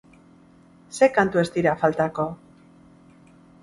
Zer 0.99 1.13
kantu 1.19 1.43
ez 1.43 1.45
dira 1.59 1.77
faltako? 1.85 2.29